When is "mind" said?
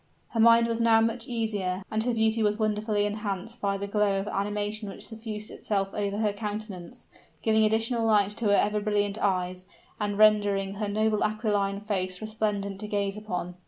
0.39-0.65